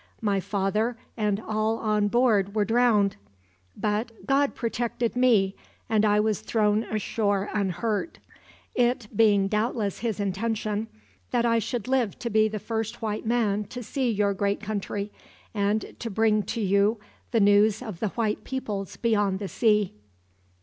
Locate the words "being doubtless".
9.15-9.99